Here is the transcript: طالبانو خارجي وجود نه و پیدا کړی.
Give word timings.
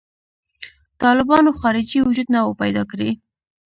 طالبانو 1.01 1.49
خارجي 1.61 1.99
وجود 2.03 2.27
نه 2.35 2.39
و 2.43 2.51
پیدا 2.61 2.83
کړی. 2.91 3.09